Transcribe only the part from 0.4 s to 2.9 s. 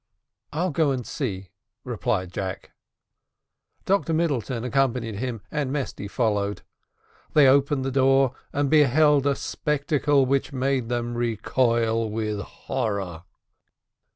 "I'll go and see," replied Jack.